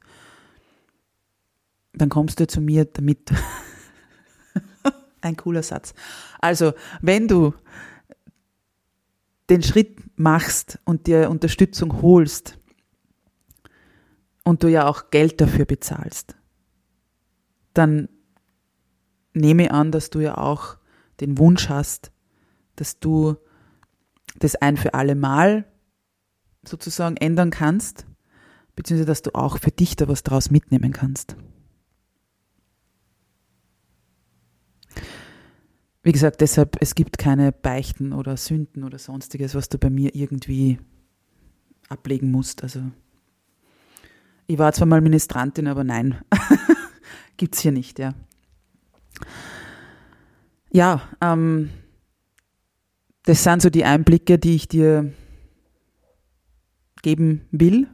dann 1.94 2.10
kommst 2.10 2.40
du 2.40 2.48
zu 2.48 2.62
mir 2.62 2.86
damit. 2.86 3.32
Ein 5.22 5.38
cooler 5.38 5.64
Satz. 5.64 5.94
Also, 6.40 6.74
wenn 7.02 7.28
du 7.28 7.54
den 9.50 9.64
Schritt 9.64 10.00
machst 10.18 10.80
und 10.86 11.08
dir 11.08 11.30
Unterstützung 11.30 12.02
holst 12.02 12.58
und 14.44 14.64
du 14.64 14.68
ja 14.68 14.88
auch 14.88 15.10
Geld 15.12 15.42
dafür 15.42 15.66
bezahlst, 15.66 16.36
dann 17.74 18.10
nehme 19.34 19.72
an, 19.72 19.92
dass 19.92 20.10
du 20.10 20.20
ja 20.20 20.38
auch 20.38 20.78
den 21.20 21.38
Wunsch 21.38 21.70
hast, 21.70 22.12
dass 22.76 23.00
du 23.00 23.36
das 24.40 24.56
ein 24.56 24.78
für 24.78 24.94
alle 24.94 25.16
Mal 25.16 25.66
sozusagen 26.64 27.18
ändern 27.18 27.52
kannst 27.52 28.06
beziehungsweise 28.76 29.08
dass 29.08 29.22
du 29.22 29.36
auch 29.36 29.58
für 29.58 29.72
dich 29.72 29.96
da 29.96 30.08
was 30.08 30.24
draus 30.24 30.50
mitnehmen 30.50 30.92
kannst. 30.92 31.36
Wie 36.04 36.12
gesagt, 36.12 36.42
deshalb, 36.42 36.78
es 36.80 36.96
gibt 36.96 37.18
keine 37.18 37.52
Beichten 37.52 38.14
oder 38.14 38.38
Sünden 38.38 38.84
oder 38.84 38.98
sonstiges, 38.98 39.54
was 39.54 39.70
du 39.70 39.78
bei 39.78 39.90
mir 39.90 40.16
irgendwie 40.16 40.80
ablegen 41.90 42.32
musst. 42.32 42.64
Also, 42.64 42.82
ich 44.48 44.58
war 44.58 44.74
zwar 44.74 44.88
mal 44.88 45.02
Ministrantin, 45.02 45.68
aber 45.68 45.84
nein, 45.84 46.18
gibt 47.38 47.56
es 47.56 47.62
hier 47.62 47.72
nicht, 47.72 48.00
ja. 48.00 48.14
Ja, 50.72 51.02
ähm, 51.22 51.70
das 53.24 53.44
sind 53.44 53.62
so 53.62 53.70
die 53.70 53.86
Einblicke, 53.86 54.40
die 54.40 54.56
ich 54.56 54.68
dir 54.68 55.14
geben 57.04 57.42
will 57.52 57.88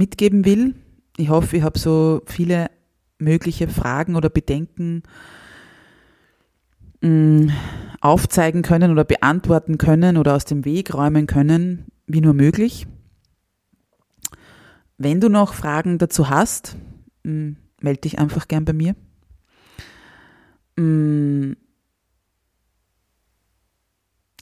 mitgeben 0.00 0.44
will. 0.44 0.74
Ich 1.16 1.28
hoffe, 1.28 1.58
ich 1.58 1.62
habe 1.62 1.78
so 1.78 2.22
viele 2.26 2.70
mögliche 3.18 3.68
Fragen 3.68 4.16
oder 4.16 4.30
Bedenken 4.30 5.02
mh, 7.00 7.52
aufzeigen 8.00 8.62
können 8.62 8.90
oder 8.90 9.04
beantworten 9.04 9.78
können 9.78 10.16
oder 10.16 10.34
aus 10.36 10.44
dem 10.44 10.64
Weg 10.64 10.94
räumen 10.94 11.26
können, 11.26 11.86
wie 12.06 12.20
nur 12.20 12.34
möglich. 12.34 12.86
Wenn 14.98 15.20
du 15.20 15.28
noch 15.28 15.54
Fragen 15.54 15.98
dazu 15.98 16.28
hast, 16.28 16.76
mm, 17.24 17.52
melde 17.80 18.00
dich 18.00 18.18
einfach 18.18 18.48
gern 18.48 18.64
bei 18.64 18.72
mir. 18.72 18.94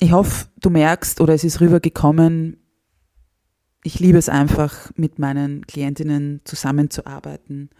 Ich 0.01 0.13
hoffe, 0.13 0.47
du 0.61 0.71
merkst 0.71 1.21
oder 1.21 1.35
es 1.35 1.43
ist 1.43 1.61
rübergekommen, 1.61 2.57
ich 3.83 3.99
liebe 3.99 4.19
es 4.19 4.29
einfach, 4.29 4.93
mit 4.97 5.19
meinen 5.19 5.67
Klientinnen 5.67 6.41
zusammenzuarbeiten, 6.45 7.71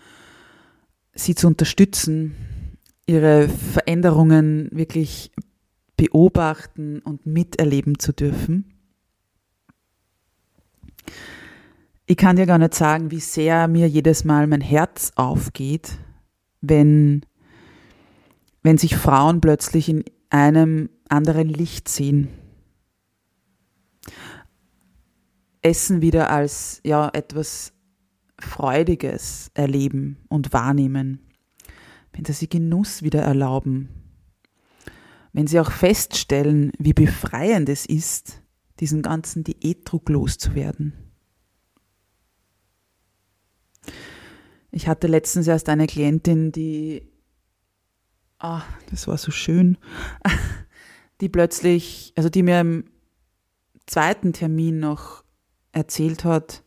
sie 1.15 1.35
zu 1.35 1.47
unterstützen, 1.47 2.35
ihre 3.09 3.49
Veränderungen 3.49 4.69
wirklich 4.71 5.33
beobachten 5.97 7.01
und 7.01 7.27
miterleben 7.27 7.99
zu 7.99 8.13
dürfen. 8.13 8.75
Ich 12.07 12.17
kann 12.17 12.37
dir 12.37 12.47
gar 12.47 12.59
nicht 12.59 12.75
sagen, 12.75 13.11
wie 13.11 13.21
sehr 13.21 13.67
mir 13.67 13.89
jedes 13.89 14.25
Mal 14.25 14.47
mein 14.47 14.61
Herz 14.61 15.13
aufgeht, 15.17 15.99
wenn, 16.61 17.25
wenn 18.63 18.79
sich 18.79 18.95
Frauen 18.95 19.41
plötzlich 19.41 19.89
in 19.89 20.05
einem 20.31 20.91
anderen 21.09 21.49
Licht 21.49 21.89
sehen. 21.89 22.29
Essen 25.63 26.03
wieder 26.03 26.31
als 26.31 26.81
ja 26.85 27.09
etwas 27.13 27.73
Freudiges 28.39 29.51
erleben 29.55 30.19
und 30.29 30.53
wahrnehmen. 30.53 31.28
Wenn 32.19 32.25
sie 32.25 32.33
sich 32.33 32.51
Genuss 32.51 33.05
wieder 33.05 33.23
erlauben. 33.23 33.91
Wenn 35.33 35.47
sie 35.47 35.61
auch 35.61 35.71
feststellen, 35.71 36.73
wie 36.77 36.93
befreiend 36.93 37.69
es 37.69 37.87
ist, 37.87 38.43
diesen 38.81 39.03
ganzen 39.03 39.45
Diätdruck 39.45 40.09
loszuwerden. 40.09 40.95
Ich 44.73 44.89
hatte 44.89 45.07
letztens 45.07 45.47
erst 45.47 45.69
eine 45.69 45.87
Klientin, 45.87 46.51
die, 46.51 47.09
ah, 48.41 48.65
das 48.91 49.07
war 49.07 49.17
so 49.17 49.31
schön, 49.31 49.79
die 51.21 51.29
plötzlich, 51.29 52.13
also 52.17 52.29
die 52.29 52.43
mir 52.43 52.61
im 52.61 52.91
zweiten 53.87 54.33
Termin 54.33 54.81
noch 54.81 55.23
erzählt 55.71 56.25
hat, 56.25 56.65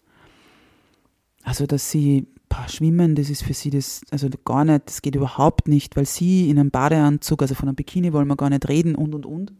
also 1.44 1.66
dass 1.66 1.92
sie 1.92 2.31
boah, 2.52 2.68
schwimmen, 2.68 3.16
das 3.16 3.30
ist 3.30 3.44
für 3.44 3.54
sie 3.54 3.70
das, 3.70 4.02
also 4.12 4.28
gar 4.44 4.66
nicht, 4.66 4.88
das 4.88 5.02
geht 5.02 5.16
überhaupt 5.16 5.70
nicht, 5.70 5.96
weil 5.96 6.06
sie 6.06 6.50
in 6.50 6.60
einem 6.60 6.70
Badeanzug, 6.70 7.42
also 7.42 7.56
von 7.56 7.70
einem 7.70 7.78
Bikini 7.78 8.12
wollen 8.12 8.28
wir 8.28 8.36
gar 8.36 8.50
nicht 8.50 8.68
reden 8.68 8.94
und 8.94 9.16
und 9.16 9.26
und. 9.26 9.54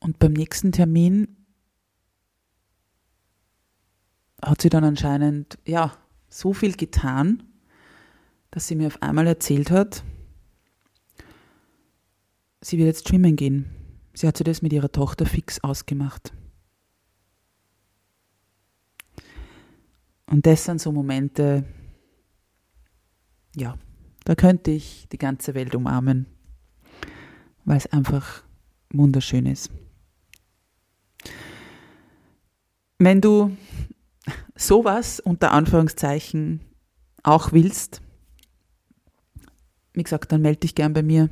Und 0.00 0.18
beim 0.18 0.32
nächsten 0.32 0.72
Termin 0.72 1.36
hat 4.42 4.60
sie 4.60 4.70
dann 4.70 4.82
anscheinend, 4.82 5.56
ja, 5.64 5.96
so 6.28 6.52
viel 6.52 6.74
getan, 6.74 7.44
dass 8.50 8.66
sie 8.66 8.74
mir 8.74 8.88
auf 8.88 9.00
einmal 9.02 9.28
erzählt 9.28 9.70
hat, 9.70 10.02
sie 12.60 12.76
wird 12.76 12.88
jetzt 12.88 13.08
schwimmen 13.08 13.36
gehen. 13.36 13.70
Sie 14.14 14.26
hat 14.26 14.36
sich 14.36 14.44
das 14.44 14.62
mit 14.62 14.72
ihrer 14.72 14.90
Tochter 14.90 15.26
fix 15.26 15.62
ausgemacht. 15.62 16.32
Und 20.30 20.46
das 20.46 20.64
sind 20.64 20.80
so 20.80 20.92
Momente, 20.92 21.64
ja, 23.56 23.76
da 24.24 24.34
könnte 24.36 24.70
ich 24.70 25.08
die 25.10 25.18
ganze 25.18 25.54
Welt 25.54 25.74
umarmen, 25.74 26.26
weil 27.64 27.76
es 27.76 27.92
einfach 27.92 28.44
wunderschön 28.92 29.46
ist. 29.46 29.70
Wenn 32.98 33.20
du 33.20 33.56
sowas 34.54 35.18
unter 35.18 35.50
Anführungszeichen 35.50 36.60
auch 37.24 37.50
willst, 37.50 38.00
wie 39.94 40.04
gesagt, 40.04 40.30
dann 40.30 40.42
melde 40.42 40.60
dich 40.60 40.76
gern 40.76 40.92
bei 40.92 41.02
mir. 41.02 41.28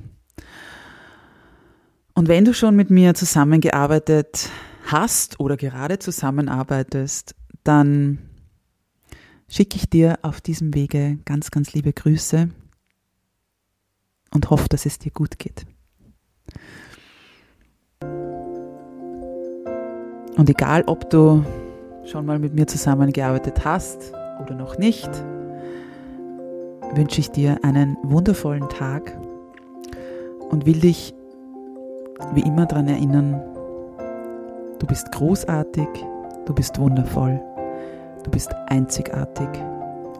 Und 2.14 2.26
wenn 2.26 2.44
du 2.44 2.52
schon 2.52 2.74
mit 2.74 2.90
mir 2.90 3.14
zusammengearbeitet 3.14 4.50
hast 4.86 5.38
oder 5.38 5.56
gerade 5.56 6.00
zusammenarbeitest, 6.00 7.36
dann 7.62 8.27
schicke 9.48 9.76
ich 9.76 9.88
dir 9.88 10.18
auf 10.22 10.40
diesem 10.40 10.74
Wege 10.74 11.18
ganz, 11.24 11.50
ganz 11.50 11.72
liebe 11.72 11.92
Grüße 11.92 12.48
und 14.32 14.50
hoffe, 14.50 14.68
dass 14.68 14.86
es 14.86 14.98
dir 14.98 15.10
gut 15.10 15.38
geht. 15.38 15.66
Und 20.36 20.48
egal, 20.48 20.84
ob 20.86 21.10
du 21.10 21.44
schon 22.04 22.24
mal 22.24 22.38
mit 22.38 22.54
mir 22.54 22.66
zusammengearbeitet 22.66 23.64
hast 23.64 24.12
oder 24.40 24.54
noch 24.54 24.78
nicht, 24.78 25.10
wünsche 26.94 27.20
ich 27.20 27.30
dir 27.30 27.58
einen 27.64 27.96
wundervollen 28.02 28.68
Tag 28.68 29.18
und 30.50 30.64
will 30.64 30.80
dich 30.80 31.14
wie 32.34 32.42
immer 32.42 32.66
daran 32.66 32.88
erinnern, 32.88 33.40
du 34.78 34.86
bist 34.86 35.10
großartig, 35.12 35.88
du 36.46 36.54
bist 36.54 36.78
wundervoll, 36.78 37.40
du 38.28 38.32
bist 38.32 38.54
einzigartig 38.66 39.48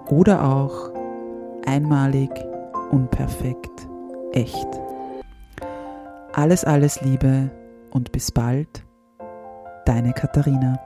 oder 0.08 0.42
auch 0.42 0.90
einmalig, 1.66 2.30
unperfekt, 2.90 3.86
echt. 4.32 4.66
Alles, 6.32 6.64
alles 6.64 7.02
Liebe 7.02 7.50
und 7.90 8.10
bis 8.10 8.32
bald, 8.32 8.82
deine 9.84 10.14
Katharina. 10.14 10.80